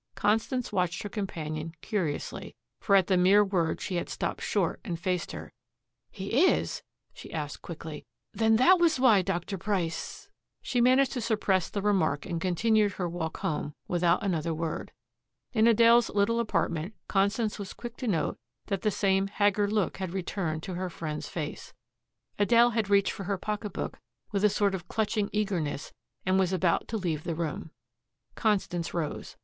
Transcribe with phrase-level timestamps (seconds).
[0.15, 4.99] Constance watched her companion curiously, for at the mere word she had stopped short and
[4.99, 5.53] faced her.
[6.09, 6.81] "He is?"
[7.13, 8.07] she asked quickly.
[8.33, 9.59] "Then that was why Dr.
[9.59, 10.27] Price"
[10.63, 14.91] She managed to suppress the remark and continued her walk home without another word.
[15.53, 20.13] In Adele's little apartment Constance was quick to note that the same haggard look had
[20.13, 21.73] returned to her friend's face.
[22.39, 23.99] Adele had reached for her pocketbook
[24.31, 25.91] with a sort of clutching eagerness
[26.25, 27.69] and was about to leave the room.
[28.33, 29.37] Constance rose.